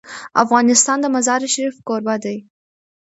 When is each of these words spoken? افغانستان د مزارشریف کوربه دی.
افغانستان 0.43 0.97
د 1.01 1.05
مزارشریف 1.15 1.75
کوربه 1.87 2.15
دی. 2.23 2.37